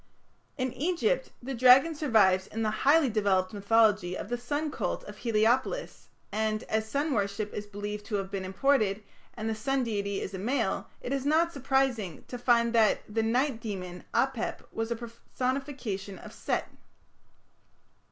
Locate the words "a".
10.33-10.39, 14.89-14.95